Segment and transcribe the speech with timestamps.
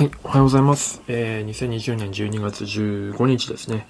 [0.00, 1.02] はい、おはようございます。
[1.08, 3.86] えー、2020年12月15日ですね。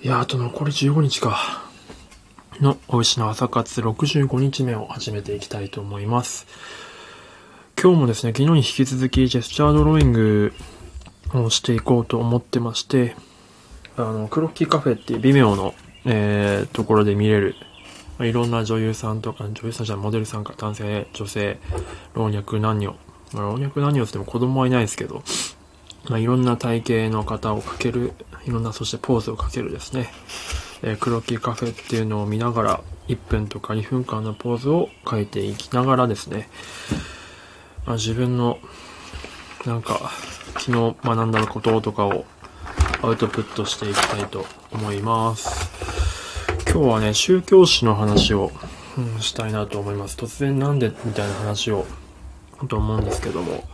[0.00, 1.64] いやあと残り15日か。
[2.60, 6.46] の、お牛の朝活65日目を始めていきたいと思います。
[7.82, 10.52] 今日もですね、昨日に引き続きジェスチャードローイング
[11.34, 13.16] をしていこうと思ってまして、
[13.96, 17.56] あの、クロッキーカフェっていう微妙の、えー、ところで見れる、
[18.20, 21.58] いろんな女優さんとか、女優さんじゃモデルさんか男性、女性、
[22.14, 22.94] 老若男女、
[23.32, 25.22] まあ、老若男女っても子供はいないですけど、
[26.08, 28.12] まあ、いろんな体型の方をかける、
[28.46, 30.10] いろんなそしてポーズをかけるですね、
[30.82, 36.48] えー、黒木カフェっていうのを見ながら、1分とか2分間のポーズを書いていきながらですね、
[37.84, 38.58] まあ、自分の、
[39.66, 40.10] なんか、
[40.58, 42.24] 昨日学んだこととかを
[43.02, 45.70] アウトプットしていきたいと思います。
[46.70, 48.50] 今日はね、宗教史の話を、
[48.96, 50.16] うん、したいなと思います。
[50.16, 51.86] 突然なんでみたいな話を
[52.66, 53.64] と思うんですけども。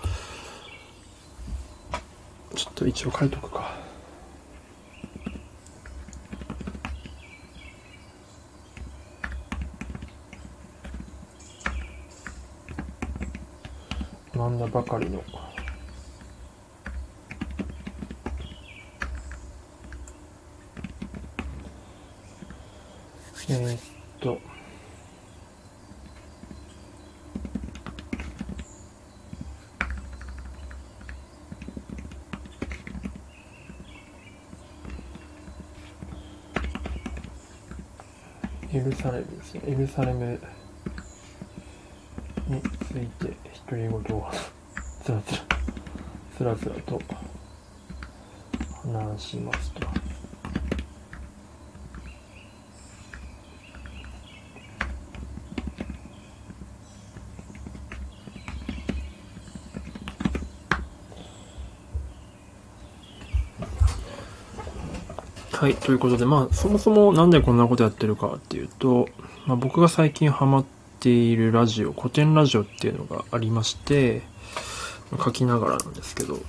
[2.55, 3.75] ちょっと一応書いとくか。
[14.35, 15.23] なんだばかりの。
[23.49, 23.81] えー、っ
[24.21, 24.54] と。
[38.85, 39.63] ルサレムですね。
[39.67, 40.39] エルサレム
[42.49, 43.35] について
[43.67, 44.31] 独り言を
[45.03, 45.43] つらつら、
[46.37, 47.01] つらつらと
[48.83, 50.04] 話しますと。
[65.65, 69.09] はい、ということで、まあ、そもそもなんでこんなことやってるかっていうと、
[69.47, 70.65] まあ、僕が最近ハマっ
[71.01, 74.21] ているラジオ、古典ラジオっていうのがありまして、
[75.19, 76.41] 書きながらなんですけど、ま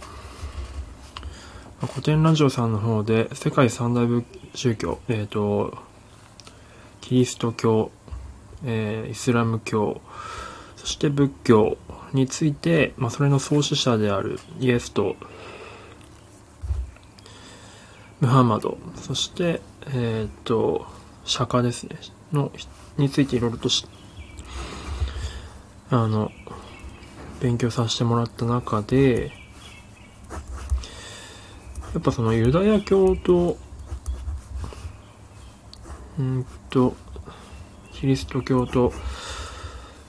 [1.84, 4.06] あ、古典ラジオさんの方で、世界三大
[4.53, 5.78] 宗教、えっ、ー、と、
[7.00, 7.92] キリスト教、
[8.66, 10.02] えー、イスラム教、
[10.76, 11.78] そして仏教
[12.12, 15.16] について、まあ、それの創始者であるイエスと
[18.22, 19.62] ムハンマド、そして、
[19.94, 20.86] えっ、と、
[21.26, 21.98] 釈迦ですね、
[22.31, 22.52] の、
[22.98, 23.86] についていろいろとし、
[25.90, 26.31] あの、
[27.42, 29.31] 勉強させてもらった中で、
[31.94, 33.58] やっぱそのユダヤ教と、
[36.18, 36.96] うんと、
[37.92, 38.94] キリスト教と、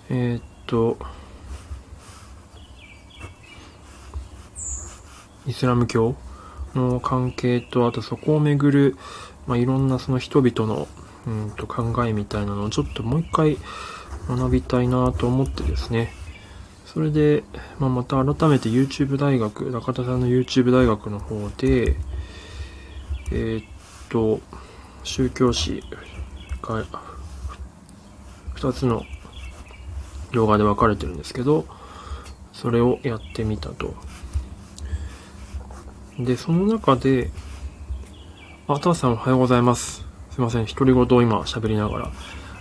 [0.08, 0.98] えー、っと、
[5.46, 6.16] イスラム教
[6.76, 8.96] の関係と、あとそこをめぐる、
[9.46, 10.88] まあ、いろんなその人々の、
[11.26, 13.58] うんと考えみたいなのをちょっともう一回
[14.28, 16.12] 学びたいなと思ってですね。
[16.84, 17.42] それで、
[17.78, 21.96] まあ、また改めて YouTube 大学、中田さんの YouTube 大学の方で、
[23.32, 23.64] えー、っ
[24.08, 24.40] と、
[25.02, 25.82] 宗教史
[26.62, 26.84] が
[28.54, 29.04] 2つの
[30.32, 31.66] 動画で分かれてるんですけど、
[32.52, 33.94] それをやってみたと。
[36.18, 37.30] で、その中で、
[38.68, 40.06] あ、たさんおはようございます。
[40.30, 42.12] すいません、独り言を今喋りながら、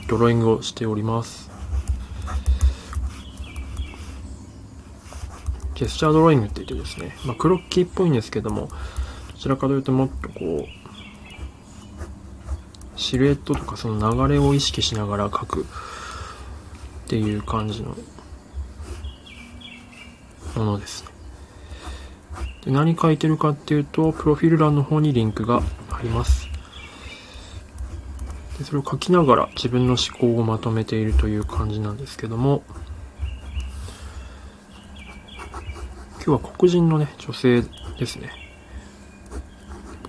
[0.08, 1.50] ドローイングをしております。
[5.76, 8.70] ジェスチャードローイングって言ってですね、まあ、クロッキーっぽいんですけども、
[9.34, 15.66] どちらかというともっとこう、シルエットとかその流れを意識しながら描くっ
[17.08, 17.96] ていう感じの
[20.58, 21.15] ものですね。
[22.66, 26.50] で何書いてるかっていうと、プロフィール欄の方にリンクがあります。
[28.58, 32.64] でそれを書きながら自分の思考をまとめているという感じなんですけども、
[36.26, 37.64] 今日は黒人のね、女性
[38.00, 38.32] ですね。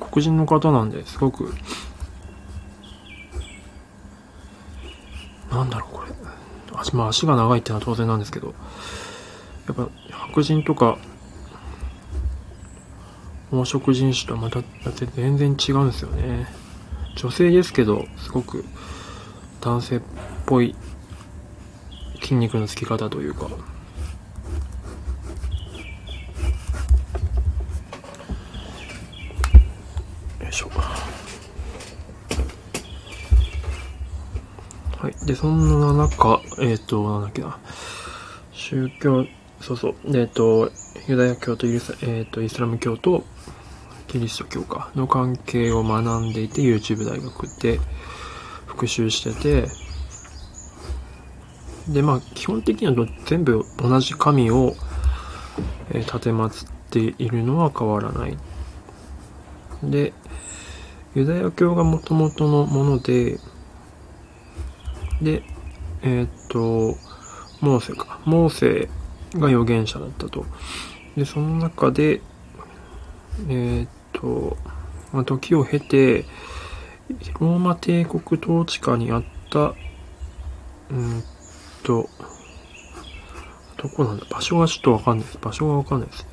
[0.01, 1.53] 黒人の方なんですごく、
[5.51, 6.13] なんだろうこれ。
[6.75, 8.55] 足、まあ足が長いってのは当然なんですけど、
[9.67, 10.97] やっぱ白人とか
[13.51, 14.63] 黄色人種とはまた
[15.15, 16.47] 全然違うんですよね。
[17.17, 18.65] 女性ですけど、すごく
[19.61, 20.01] 男性っ
[20.47, 20.75] ぽい
[22.21, 23.59] 筋肉のつき方というか、よ
[30.49, 30.71] いしょ。
[34.99, 35.27] はい。
[35.27, 37.59] で、そんな中、えっ、ー、と、なんだっけな。
[38.53, 39.25] 宗教
[39.61, 39.95] そうそう。
[40.17, 40.71] えっ、と、
[41.09, 43.25] ユダヤ教とイ,、えー、とイスラム教と
[44.07, 47.81] キリスト教かの関係を学んでいて YouTube 大学で
[48.67, 49.69] 復習してて
[51.93, 54.75] でまあ基本的には全部同じ神を、
[55.91, 58.37] えー、立てっているのは変わらない。
[59.83, 60.13] で
[61.15, 63.39] ユダヤ教がもともとのもので
[65.21, 65.43] で
[66.03, 66.97] えっ、と
[67.61, 68.21] モーセか。
[68.25, 68.89] モーセ
[69.39, 70.45] が預言者だったと。
[71.17, 72.21] でその中で
[73.49, 73.89] えっ、
[74.21, 74.57] と、
[75.13, 76.25] まあ、時を経て
[77.41, 79.75] ローマ帝国統治下にあった
[80.91, 81.23] うん
[81.83, 82.09] と
[83.77, 84.27] どこなんだ？
[84.31, 85.39] 場所がちょっとわかんないです。
[85.39, 86.29] 場所がわかんないですね。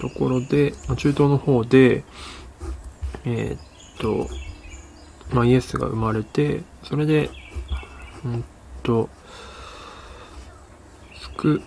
[0.00, 2.04] ところで、中東の方で、
[3.24, 3.58] えー、っ
[3.98, 4.28] と、
[5.34, 7.28] まあ、イエスが生まれて、それで、
[8.24, 8.44] うん
[8.82, 9.10] と、
[11.36, 11.60] 救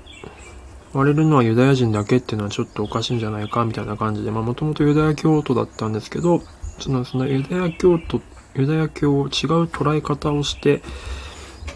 [0.94, 6.42] われるのはユダヤ人だけっていうのはちょっとおかしいんじゃないかみたいな感じで、まあもともとユダヤ教徒だったんですけど、
[6.80, 8.22] そのそのユダヤ教徒、
[8.56, 9.30] ユダヤ教を違う
[9.66, 10.82] 捉え方をして、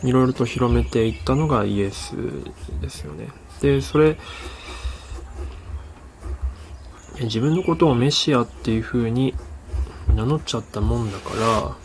[0.03, 2.15] いろいろと広めていったのがイエス
[2.81, 3.29] ですよね。
[3.61, 4.17] で、それ、
[7.19, 9.33] 自分のことをメシアっていう風に
[10.15, 11.77] 名乗っちゃったもんだから、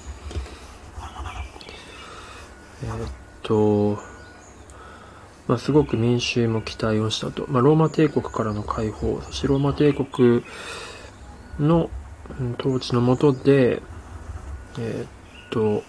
[2.84, 3.10] えー、っ
[3.42, 4.11] と、
[5.52, 7.44] まあ、すごく民衆も期待をしたと。
[7.46, 10.42] まあ、ローマ帝国からの解放、そしてローマ帝国
[11.60, 11.90] の
[12.58, 13.82] 統治のもとで、
[14.78, 15.06] えー、っ
[15.50, 15.82] と、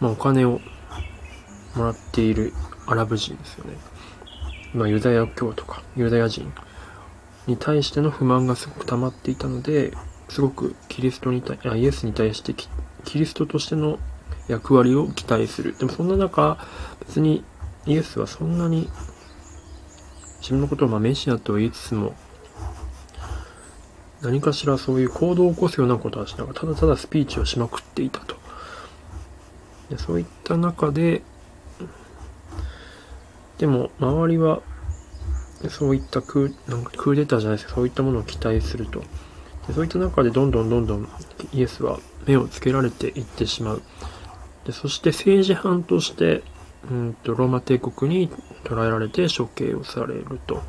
[0.00, 0.62] まあ、お金を
[1.74, 2.54] もらっている
[2.86, 3.76] アラブ人ですよね。
[4.72, 6.50] まあ、ユダヤ教とかユダヤ人
[7.46, 9.92] に対しての不満がすごく溜まっていたので、
[10.30, 13.98] すごくキリストに対、あイエスに対してキリストとしての
[14.48, 15.76] 役割を期待する。
[15.76, 16.58] でもそんな中、
[17.00, 17.44] 別に
[17.86, 18.88] イエスはそんなに
[20.40, 22.14] 自分のことをまメシアと言いつつも、
[24.20, 28.36] 何かしらそういう行動を起こすようなことはしながら、ただただスピーチをしまくっていたと。
[29.90, 31.22] でそういった中で、
[33.58, 34.62] でも周りは
[35.70, 39.00] そういったクーなんかクーデターじゃないですか、そういったものを期待すると。
[39.68, 41.08] でそういった中でどんどんどんどん
[41.52, 43.82] イエスは目をつけられていってしまう。
[44.66, 46.42] でそして政治犯として、
[46.90, 48.30] うんとローマ帝国に
[48.64, 50.62] 捕らえられて処刑をされると。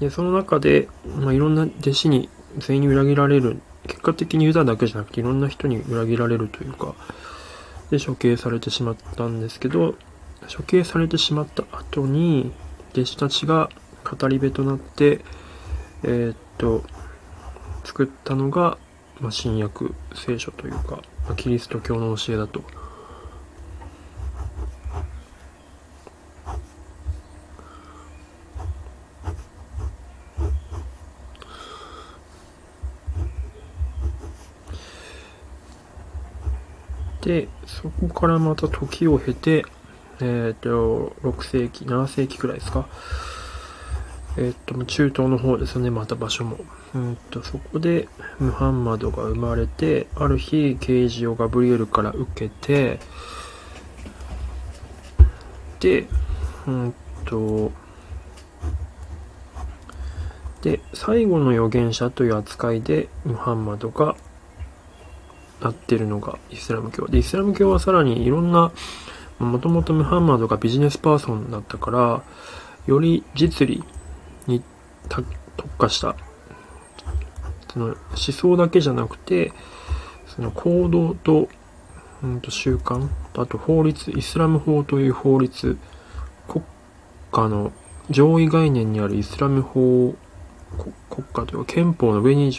[0.00, 0.88] で、その中で、
[1.18, 6.94] まあ、いろんな弟子に全員に裏切られる結果的にユダだけじゃなくていろんな人に裏切られるというか、
[7.90, 9.94] で、処刑されてしまったんですけど、
[10.54, 12.52] 処刑されてしまった後に、
[12.92, 13.68] 弟子たちが
[14.04, 15.20] 語り部となって、
[16.02, 16.82] えー、っと、
[17.84, 18.78] 作ったのが、
[19.20, 21.02] まあ、新約聖書というか、
[21.34, 22.62] キリスト教の教えだと
[37.30, 39.64] で、そこからまた時を経て、
[40.20, 42.88] えっ、ー、と、6世紀、7世紀くらいですか。
[44.36, 46.58] えっ、と、中東の方ですよね、また場所も。
[46.94, 48.08] うんと、そこで、
[48.38, 53.00] ムハンマドが生まれて、ある日、啓示をガブリエルから受けて、
[55.80, 56.06] で、
[56.66, 56.94] うん
[57.24, 57.72] と、
[60.62, 64.14] で、最後の預言者という扱いで、ムハンマドが
[65.60, 67.06] なってるのがイスラム教。
[67.06, 68.70] で、イスラム教はさらにいろんな、
[69.38, 72.22] もともとムハンマドがビジネスパーソンだったから、
[72.86, 73.82] より実利
[74.46, 74.62] に
[75.08, 75.24] 特
[75.78, 76.16] 化した、
[77.72, 79.52] その思想だけじゃなくて、
[80.26, 81.48] その行動と、
[82.22, 85.78] うんと習慣、あと法律、イスラム法という法律、
[86.48, 86.64] 国
[87.32, 87.72] 家の
[88.10, 90.14] 上位概念にあるイスラム法、
[91.08, 92.50] 国家というか憲法の上に、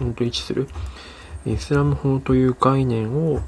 [0.00, 0.68] うん、と位置する。
[1.46, 3.40] イスラム法という概念を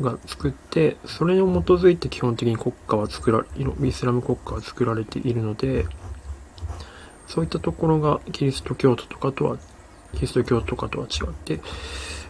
[0.00, 3.44] が作って、それに基づいて基本的に国家は作ら
[3.82, 5.86] イスラム国家は作られているので、
[7.26, 9.58] そういったところがキリスト教徒とかとは、
[10.14, 11.60] キリスト教とかとは違って、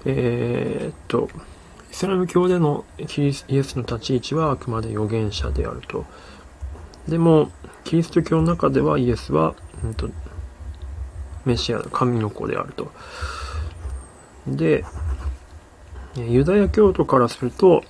[0.04, 1.28] えー、っと、
[1.90, 6.04] イスラム教でのキリスイエスの立ち位置はあくまで預言者であると。
[7.08, 7.50] でも、
[7.84, 10.10] キリスト教の中ではイエスは、うんと、
[11.44, 12.92] メシア、神の子であると。
[14.46, 14.84] で、
[16.16, 17.84] ユダヤ教徒からすると、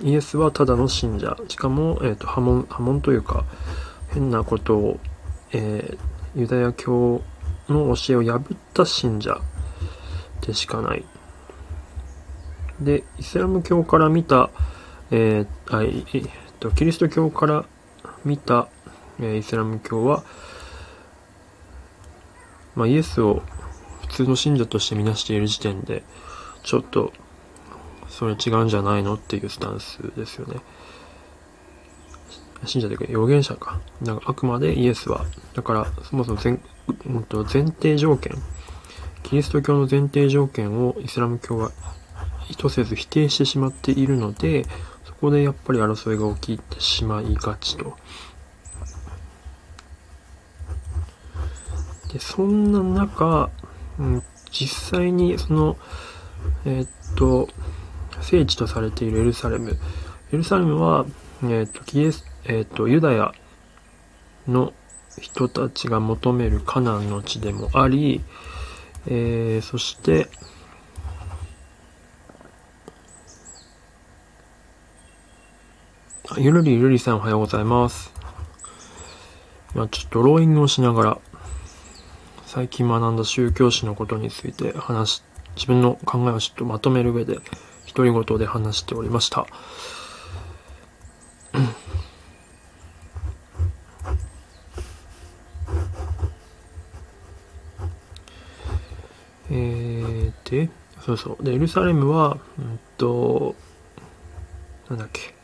[0.00, 1.36] イエスはただの信者。
[1.48, 3.44] しかも、えっ、ー、と、波紋、波紋というか、
[4.08, 5.00] 変なことを、
[5.52, 7.22] えー、ユダヤ教
[7.68, 9.40] の教えを破った信者
[10.40, 11.04] でしかない。
[12.80, 14.50] で、イスラム教から見た
[15.10, 16.28] えーあええっ
[16.60, 17.64] と、キリスト教から
[18.24, 18.68] 見た、
[19.20, 20.22] えーイスラム教は、
[22.74, 23.42] まあ、イエスを
[24.02, 26.02] 普通の信者としてみなしている時点で、
[26.62, 27.12] ちょっと、
[28.08, 29.14] それ違うんじゃないの？
[29.14, 30.60] っていうスタンスですよね。
[32.64, 33.80] 信者というか預言者か。
[34.02, 35.24] だかあくまでイエスは、
[35.54, 36.58] だからそもそも前,、
[37.06, 38.34] うん、と前提条件、
[39.22, 41.70] キリスト教の前提条件をイスラム教は
[42.50, 44.64] 意図せず否定してしまっているので、
[45.04, 47.96] そこでやっぱり争いが起きてしまいがちと。
[52.12, 53.50] で、そんな中、
[53.98, 55.76] うん、実際にその、
[56.64, 57.48] えーっと、
[58.22, 59.78] 聖地とされているエルサレム。
[60.32, 61.06] エルサレムは、
[61.42, 63.32] えーっと、キエス、えーと、ユダヤ
[64.46, 64.72] の
[65.18, 68.22] 人たちが求めるカナンの地でもあり、
[69.06, 70.28] えー、そして、
[76.36, 78.12] ゆるりゆるりさんおはようございます。
[79.74, 81.18] まあちょっとローイングをしながら、
[82.44, 85.22] 最近学んだ宗教史のことについて話し、
[85.56, 87.38] 自分の考えをちょっとまとめる上で、
[87.98, 89.44] 独り言で話しておりました。
[99.50, 100.70] えー、で、
[101.04, 101.44] そうそう。
[101.44, 103.56] で、エルサレムは、うんと、
[104.88, 105.34] なんだっけ。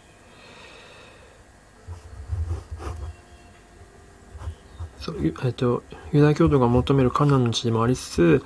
[5.01, 5.83] そう、えっと、
[6.13, 8.45] ユダヤ教徒が求めるカナンの地でもありつつ、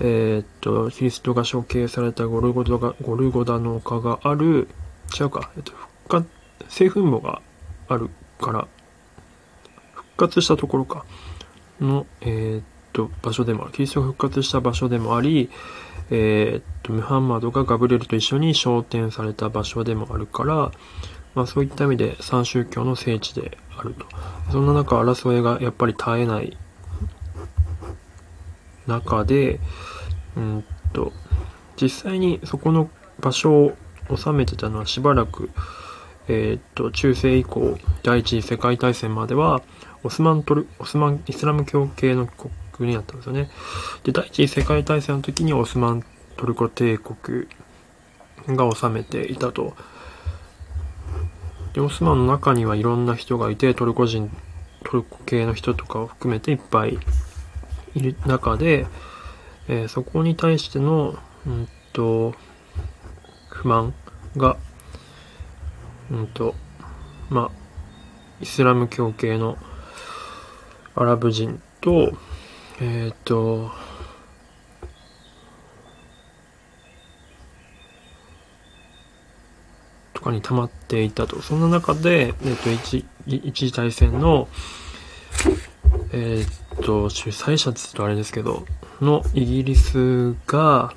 [0.00, 4.68] えーっと、キリストが処刑されたゴルゴダが、ゴルゴダの丘がある、
[5.18, 6.28] 違うか、えっと、復活、
[6.68, 7.40] 聖墳墓が
[7.88, 8.10] ある
[8.40, 8.68] から、
[9.94, 11.04] 復活したところか、
[11.80, 12.62] の、えーっ
[12.92, 13.72] と、場所でもある。
[13.72, 15.50] キリストが復活した場所でもあり、
[16.10, 20.72] えーっと、ムハンマドがガブリエルと一緒に昇天された場所でもあるから、
[21.34, 24.06] まあそういった意味で三宗教の聖地であると。
[24.50, 26.56] そんな中、争いがやっぱり絶えない
[28.86, 29.60] 中で、
[30.36, 31.12] うんと、
[31.80, 32.90] 実際にそこの
[33.20, 33.76] 場所を
[34.16, 35.50] 収めてたのはしばらく、
[36.28, 39.62] えーっと、中世以降、第一次世界大戦までは、
[40.02, 42.28] オスマントル、オスマン、イスラム教系の
[42.72, 43.50] 国だったんですよね。
[44.04, 46.04] で、第一次世界大戦の時にオスマン
[46.36, 47.46] トルコ帝国
[48.48, 49.74] が治めていたと。
[51.74, 54.30] で、オスマンの中にはいろんな人がいて、トルコ人、
[54.84, 56.98] トルコ系の人とかを含めていっぱい
[57.96, 58.86] いる中で、
[59.68, 62.34] えーそこに対しての、うんと、
[63.48, 63.94] 不満
[64.36, 64.58] が、
[66.10, 66.54] うんと、
[67.30, 67.50] まあ、
[68.40, 69.56] イスラム教系の
[70.94, 72.12] アラブ人と、
[72.80, 73.72] えっ、と、
[80.12, 81.40] とかに溜まっていたと。
[81.40, 84.48] そんな中で、えっ、と、一、一次大戦の、
[86.12, 88.64] えっ、と、主催者って言うとあれですけど、
[89.00, 90.94] のイギリスが、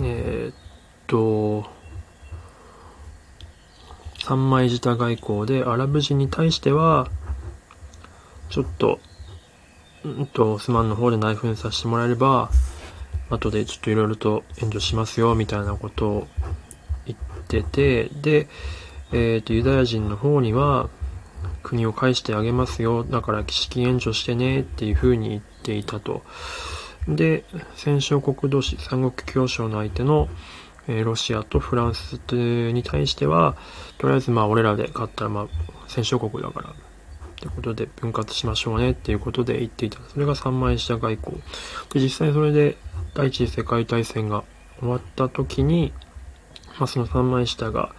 [0.00, 0.54] えっ、
[1.06, 1.64] と、
[4.24, 7.08] 三枚舌外交でアラブ人に対しては、
[8.50, 9.00] ちょっと、
[10.04, 12.50] うんと、オスマンの方で内紛させてもらえれば、
[13.30, 16.28] 後でちょっといろいろと援助しますよ、みたいなことを
[17.06, 18.48] 言ってて、で、
[19.12, 20.88] えっ、と、ユダヤ人の方には、
[21.66, 26.22] 国を返してあげますよ、だから資金援助してね、っていう風に言っていたと。
[27.08, 27.44] で、
[27.74, 30.28] 戦勝国同士、三国協商の相手の、
[30.86, 33.56] えーロシアとフランスに対しては、
[33.98, 35.46] とりあえずまあ俺らで勝ったらまあ
[35.88, 36.72] 戦勝国だから、っ
[37.40, 39.98] てことで分割しましょうねっていうことで言っていた。
[40.08, 41.42] それが三枚舌外交。
[41.92, 42.76] で、実際それで
[43.14, 44.44] 第一次世界大戦が
[44.78, 45.92] 終わった時に、
[46.78, 47.92] まあその三枚舌が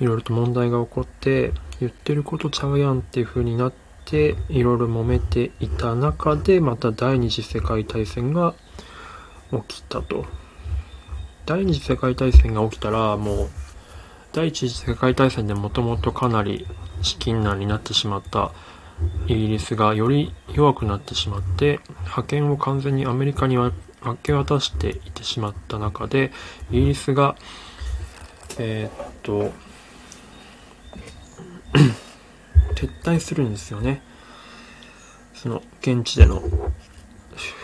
[0.00, 3.72] いろいろと問題が起こって、言ってることちゃうやんっていう風になっ
[4.04, 8.54] て、いろいろ揉めていた中で、また第二次世界大戦が
[9.68, 10.26] 起きたと。
[11.46, 13.50] 第二次世界大戦が起きたら、もう、
[14.32, 16.66] 第一次世界大戦でもともとかなり
[17.02, 18.52] 資金難になってしまった
[19.26, 23.72] イギリスがより弱くなってしまって、覇権を完全にアメリカには
[24.04, 26.32] 明け渡していてしまった中で、
[26.70, 27.36] イギリスが、
[28.58, 29.52] えーっと、
[32.74, 34.02] 撤退するんですよね。
[35.34, 36.42] その、現地での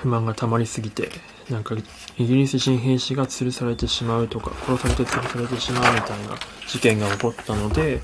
[0.00, 1.10] 不満が溜まりすぎて、
[1.50, 1.74] なんか、
[2.18, 6.34] イギリス人兵士が吊るされてしまうとか、殺されて吊るされてしまうみたいな
[6.66, 8.00] 事件が起こったので、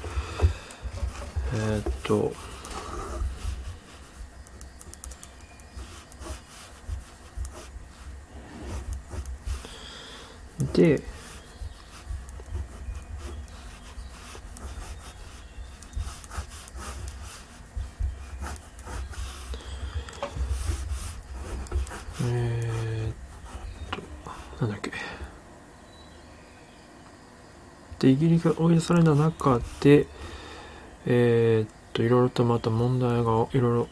[1.55, 2.33] えーっと、
[10.73, 11.03] で、
[24.65, 24.91] なんだっけ。
[27.99, 30.07] で、イギリスが追い出された中で、
[31.07, 33.89] えー、っと、いろいろとまた問題がいろいろ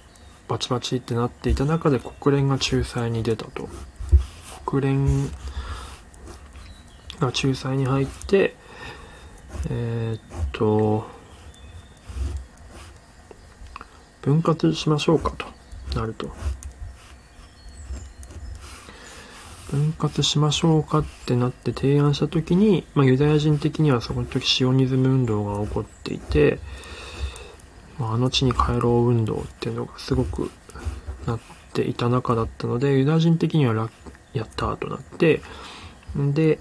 [0.49, 3.69] バチバチってなっていた中で国連が仲裁に出たと。
[4.65, 5.27] 国連
[7.21, 8.57] が仲裁に入って、
[9.71, 11.07] えー、っと、
[14.23, 15.33] 分割しましょうか
[15.93, 16.31] となると。
[20.03, 26.59] 分割しましょうかってなって提案した時に、まあ、ユダヤ人的にはその時シオニズム運動が起こっていて、
[27.99, 30.51] まあ、あの地に帰ろう運動っていうのがすごく
[31.27, 31.41] なっ
[31.73, 33.91] ていた中だったので、ユダヤ人的には
[34.33, 35.41] やったーとなって、
[36.17, 36.59] で、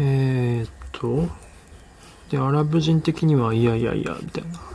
[0.00, 1.28] えー、っと、
[2.30, 4.73] で、アラブ人的には、いやいやいや、みたいな、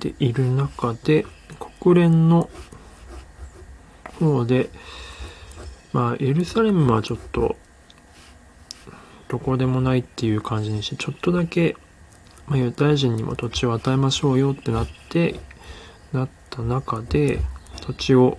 [0.00, 1.26] ている中で、
[1.80, 2.48] 国連の
[4.18, 4.70] 方で、
[5.92, 7.56] まあ、エルサレムはちょっと、
[9.28, 11.76] どこでもないっていう感じにして、ちょっとだけ、
[12.46, 15.38] まあ、ユダヤ人にも土地を与えましょうよってなって、
[16.12, 17.40] なった中で、
[17.80, 18.38] 土地を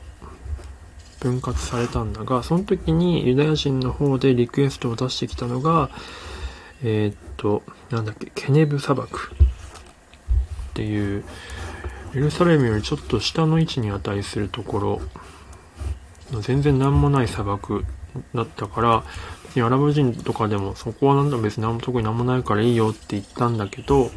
[1.21, 5.89] 分割されたんだが、その時にユダヤ人の方でリクエストを出してきたのが、
[6.83, 9.31] えー、っと、なんだっけ、ケネブ砂漠。
[10.71, 11.23] っていう、
[12.15, 15.01] エルサレムよりちょっと下の位置に値するところ、
[16.41, 17.85] 全然何もない砂漠
[18.33, 19.03] だったから、
[19.63, 24.09] アラブ人とかでもそこはなんだ別に何も特に何もないからいいよって言ったんだけど、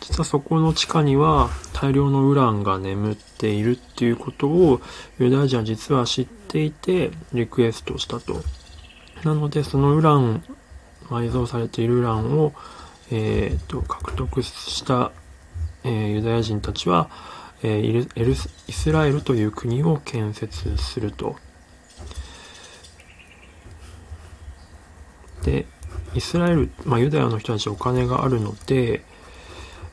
[0.00, 4.80] 実はそこの地下には大量のウランが眠っているっていうことを
[5.18, 8.42] ユダヤ人は実は知っていてリクエストしたと。
[9.24, 10.44] なのでそのウラン、
[11.08, 12.52] 埋蔵されているウランを、
[13.10, 15.10] えー、と獲得した、
[15.86, 17.08] え、ユダヤ人たちは、
[17.62, 21.36] え、イスラエルという国を建設すると。
[25.44, 25.66] で、
[26.14, 29.04] イスラエル、まあ、ユダヤの人たちお金があるので、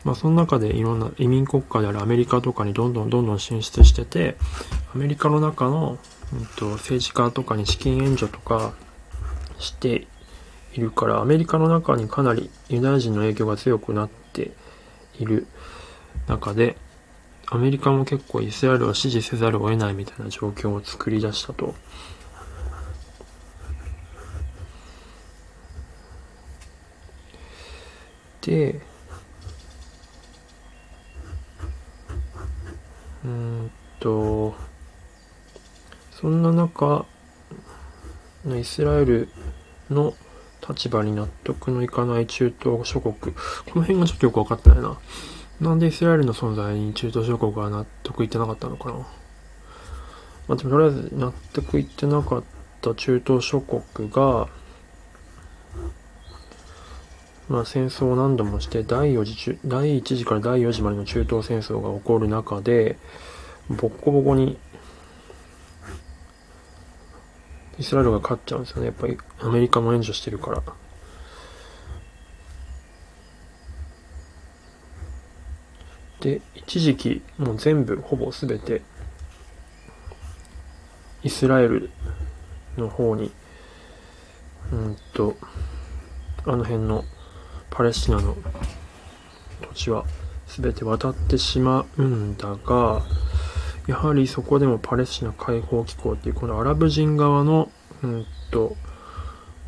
[0.04, 4.36] まあ、その中でいろんな移民国家であるアメリカとかにどんどんどんどん進出してて、
[4.94, 6.00] アメリカの中の、
[6.34, 8.74] うんと、政治家とかに資金援助とか
[9.60, 10.08] して
[10.74, 14.52] いるから、アメリカの中にかなりユダヤ人の影響が強くなって
[15.20, 15.48] いる
[16.28, 16.78] 中で、
[17.48, 21.76] アメリカも結構イスラエルを支持せざるを得ないみたいな状況を作り出したと。
[28.42, 28.82] で、
[33.24, 34.54] うんと、
[36.12, 37.06] そんな中、
[38.46, 39.30] イスラエル
[39.90, 40.14] の
[40.68, 43.32] 立場に納得のいかない中東諸国、こ
[43.76, 44.98] の辺がちょっとよくわかってないな。
[45.62, 49.06] なんでイスラエルの存在に中東諸国は納得いってなかったのかな。
[50.48, 52.44] まあ、でもとりあえず納得いってなかっ
[52.82, 54.50] た中東諸国が、
[57.48, 62.98] まあ、戦争を何度もして第4次第1次から第4次までの中東戦争が起こる中で
[63.70, 64.58] ボッコボコに
[67.80, 68.88] イスラエルが勝っちゃうんですよね。
[68.88, 70.62] やっぱりアメリカも援助してるから。
[76.22, 78.82] で一時期もう全部ほぼ全て
[81.22, 81.90] イスラエル
[82.78, 83.32] の方に
[84.72, 85.36] うんと
[86.46, 87.04] あの辺の
[87.70, 88.38] パレスチナの
[89.62, 90.06] 土地は
[90.48, 93.02] 全て渡ってしまうんだが、
[93.88, 97.70] やはりそこでもパレスチナ解放機構っていうこのアラブ人側の、
[98.02, 98.78] うんと、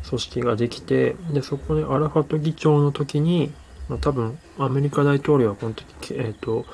[0.08, 3.52] 組織ができて、で、そこでアラファト議長の時に、
[3.88, 6.64] まあ、多分アメリカ大統領はこの時、えっ、ー、と、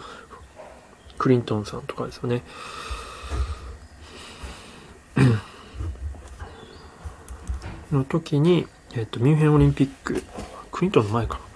[1.18, 2.42] クリントンさんとかですよね。
[7.90, 10.22] の時に、えっ、ー、と、ミュンヘンオリンピック
[10.70, 11.51] クリントンの前かな。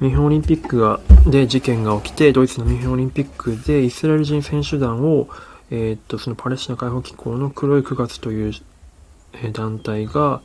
[0.00, 5.28] ミュンヘンオリンピックが、で事件が起きて、ドイツのミュンヘンオリンピックでイスラエル人選手団を、
[5.70, 8.52] えー、っと、そのパレスチナ解放機構の黒い9月という、
[9.42, 10.40] え団体が、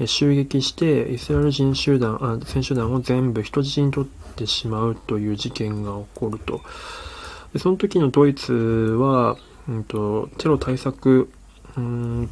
[0.00, 6.60] え襲撃して、イスラエル人集団、あ選手団を全部人質に取ってしまうという事件が起こると。
[7.52, 9.36] でその時のドイツは、
[9.68, 11.30] うんと、テロ対策、
[11.76, 12.28] うん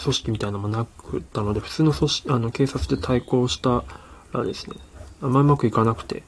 [0.00, 3.84] 組織みたいなのもなくったので、普通の組織、あの、警察で対抗した
[4.32, 4.76] らですね、
[5.22, 6.24] あんまうまくいかなくて、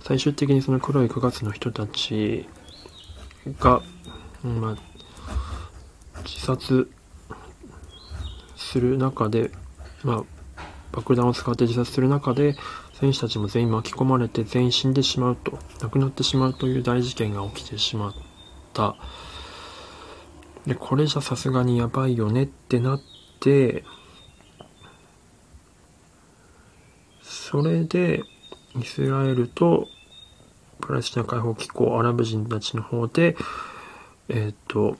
[0.00, 2.48] 最終的にその黒い9月の人たち
[3.60, 3.82] が、
[4.42, 6.90] まあ、自殺
[8.56, 9.52] する中で、
[10.02, 12.56] まあ、爆弾を使って自殺する中で、
[12.94, 18.14] 選手たちも全員巻き込まれて全員死んでしまうと、亡くなってしまうという大事件が起きてしまっ
[18.72, 18.96] た。
[20.66, 23.00] で、これじゃさすがにやばいよねってなっ
[23.40, 23.84] て、
[27.22, 28.22] それで、
[28.80, 29.88] イスラエルと
[30.80, 33.36] パレスチナ解放機構、アラブ人たちの方で、
[34.28, 34.96] えっ、と、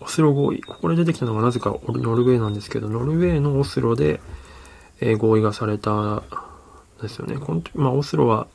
[0.00, 0.62] オスロ合意。
[0.62, 4.20] ここで出てきたのがなぜかノルウェーなんですけど、ノルウェーのオスロで、
[5.00, 6.22] え、合意がされた
[7.00, 7.36] ですよね。
[7.38, 8.46] この、まあ、オスロは、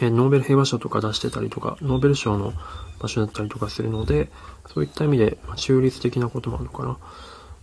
[0.00, 2.52] え、ノーベル平和賞とか出してたりとか、ノーベル賞の
[3.00, 4.28] 場所だったりとかするので、
[4.66, 6.96] そういった意味で、まあ、中立的なこともあるのかな。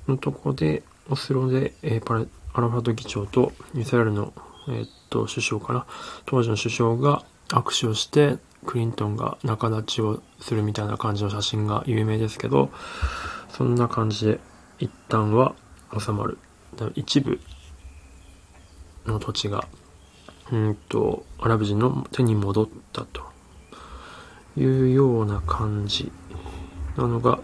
[0.08, 4.34] のとこで、オスロで、えー、パレ、アラファト議長とイスラエルの、
[4.67, 4.88] えー、
[5.23, 5.86] っと、首相かな。
[6.25, 12.71] 当時の首相が握手をして、クリントンが仲立ちをするみたいな感じの写真が有名ですけど、
[13.49, 14.39] そんな感じで
[14.80, 15.56] 一旦は
[15.97, 16.38] 収まる。
[16.95, 17.39] 一部
[19.06, 19.65] の土地が、
[20.51, 23.21] うんと、アラブ人の手に戻ったと
[24.58, 26.12] いうような感じ
[26.97, 27.39] なのが、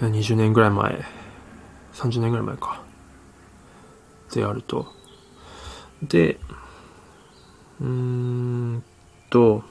[0.00, 1.04] 20年ぐらい前、
[1.94, 2.82] 30年ぐらい前か、
[4.32, 4.99] であると。
[6.02, 6.38] で、
[7.80, 8.82] うーん
[9.28, 9.62] と、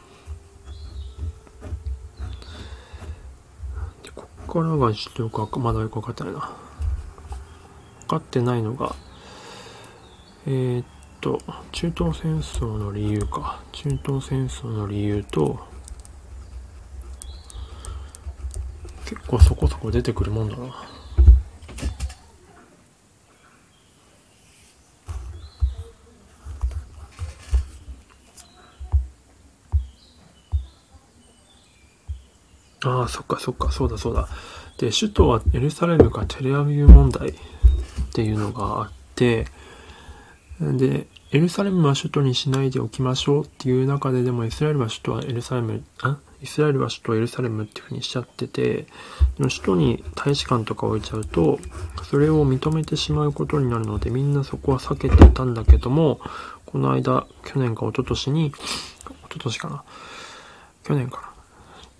[4.04, 6.40] でこっからがちょっとよくわかまだよくわかってないな。
[8.02, 8.96] 分かってないのが、
[10.46, 10.86] えー、っ
[11.22, 11.40] と、
[11.72, 13.62] 中東戦争の理由か。
[13.72, 15.60] 中東戦争の理由と、
[19.06, 20.99] 結構そこそこ出てくるもんだな。
[32.84, 34.28] ああ、そっかそっか、そうだそうだ。
[34.78, 37.34] で、首都はエルサレムかテレアビブ問題っ
[38.14, 39.48] ていうのがあって、
[40.62, 46.18] で、エルサレムは首都にしないでおきましょうっていう中ででもイスラエルは首都はエルサレム、あ？
[46.42, 48.88] イスラエルは首都エルサレムっていうふうにしちゃってて、
[49.38, 51.60] でも首都に大使館とか置いちゃうと、
[52.10, 56.22] それを認めてしまうことになるので、みんなそこは避けていたんだけども、
[56.66, 58.56] この間、去年か一昨年に、一
[59.24, 59.84] 昨年かな？
[60.86, 61.29] 去年かな？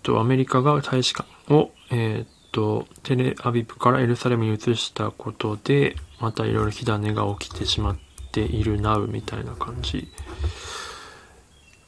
[0.10, 7.98] と、アメリカが大使館を、え、っと、テレアビブからエルサレムに移したことで、またいろいろ火種が起きてしまっ
[8.32, 10.12] ているなうみたいな感じ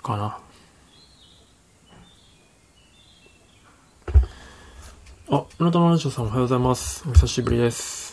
[0.03, 0.37] かな。
[5.31, 7.03] あ、村田のラジオさんおはようございます。
[7.09, 8.11] お久しぶりです。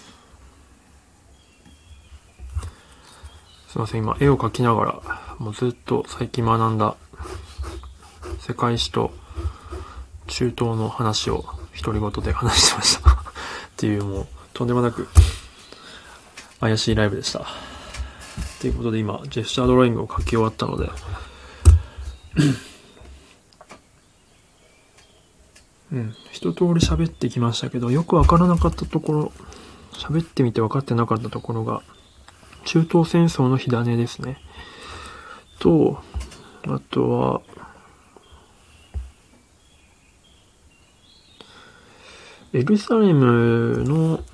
[3.68, 5.02] すいません、今絵を描きながら、
[5.38, 6.96] もうずっと最近学んだ
[8.40, 9.12] 世界史と
[10.38, 11.44] 中東の話を
[11.82, 13.14] 独り言で話してました っ
[13.76, 15.08] ていうもうとんでもなく
[16.60, 17.44] 怪しいライブでした。
[18.60, 20.92] ということで今、ジェスチャードローイングを書き終わったので
[25.90, 29.32] うん、一通り喋ってきましたけど、よくわからなかったところ、
[29.92, 31.82] 喋ってみて分かってなかったところが、
[32.64, 34.40] 中東戦争の火種ですね。
[35.58, 36.00] と、
[36.68, 37.40] あとは、
[42.54, 44.24] エルサレムの、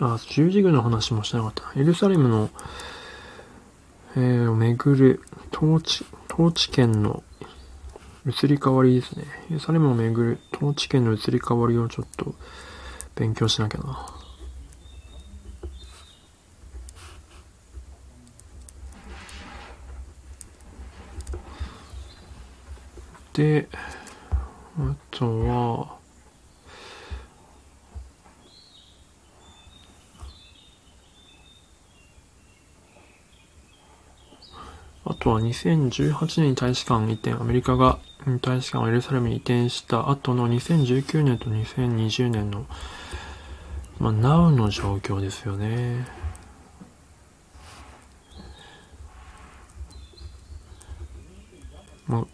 [0.00, 1.80] あ、十字軍の話もしてなかった。
[1.80, 2.48] エルサレムの、
[4.16, 5.20] えー、巡る
[5.52, 7.24] 統治、統治権の
[8.24, 9.24] 移り変わりですね。
[9.50, 12.36] エルサレムを巡る統治権の移り変わりをちょっと
[13.16, 14.06] 勉強しなきゃな。
[23.32, 23.68] で、
[25.14, 25.96] とは、
[35.04, 37.98] あとは2018年に大使館移転、アメリカが
[38.40, 42.66] 大使館をエルサレムに移転した後の2019年と2020年の、
[44.00, 46.06] まあ、ナウの状況ですよね。
[52.06, 52.26] まあ、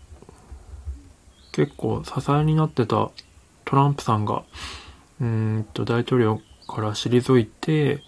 [1.61, 3.11] 結構支えになってた
[3.67, 4.45] トランプさんが、
[5.21, 8.03] うんと大統領から退いて、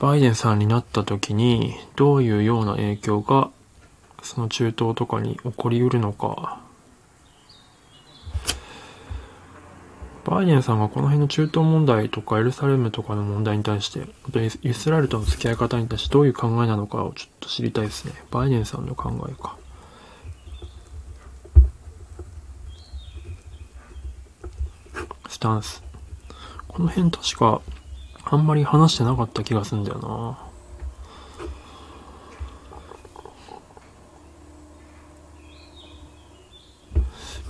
[0.00, 3.50] バイデンさんになった時にどういうような影響が
[4.22, 6.58] その中東とかに起こりうるのか。
[10.24, 14.06] バイデンさんがこの辺の中東問題とかエルサレムとかの問題に対して、
[14.62, 18.14] イスラエルとの付き合い方に対してどういう考えなのかをちょっと知りたいですね。
[18.30, 19.58] バイデンさんの考えか。
[25.44, 25.82] スタンス。
[26.68, 27.60] この辺確か、
[28.24, 30.38] あんまり話してなかった気がするんだよな。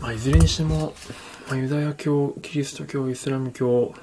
[0.01, 0.93] まあ、いずれにしても、
[1.49, 3.95] まあ、ユダヤ教、キリスト教、イスラム教、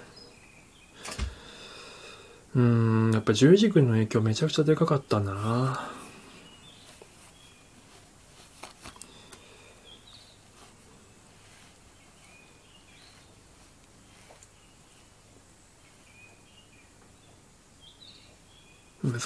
[2.55, 6.00] うん、やっぱ十字軍の影響めちゃくちゃでかかったんだな。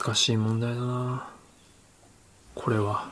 [0.05, 1.27] 難しい問題だな。
[2.53, 3.09] これは。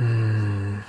[0.00, 0.84] うん。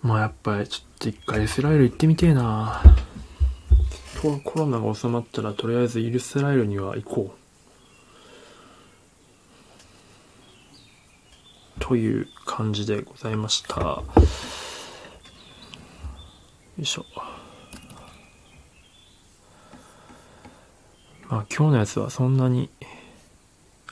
[0.00, 2.80] まあやっぱりちょっと一回イスラエル行ってみてえな。
[4.22, 7.34] ココロナが収まったらとりあえずイスラエルには行こ
[11.78, 11.80] う。
[11.80, 14.02] という感じでございました。
[16.78, 17.04] よいしょ。
[21.28, 22.70] まあ今日のやつはそんなに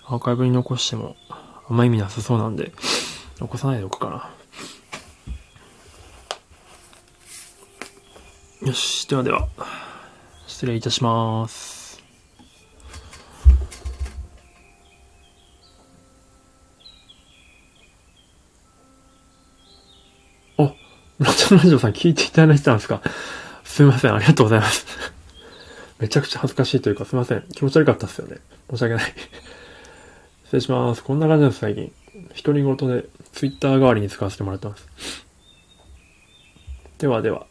[0.04, 2.72] アーカイブに残してもあんま意味なさそうなんで
[3.38, 4.30] 残さないでおくか
[8.62, 8.68] な。
[8.68, 9.48] よし、ではでは、
[10.46, 12.02] 失礼いたします。
[20.58, 20.74] あ、
[21.56, 23.02] ラジオさん聞いていただいてたんですか？
[23.64, 24.86] すいません、ありがとうございます。
[25.98, 27.44] めちゃくちゃ恥ずかしいというか、すいません。
[27.52, 28.38] 気持ち悪かったっすよね。
[28.70, 29.04] 申し訳ない。
[30.44, 31.04] 失礼します。
[31.04, 31.92] こんな感じです、最近。
[32.42, 34.86] 独り言で、ツイッター代わりに使わせてもらってます。
[36.98, 37.46] ではでは。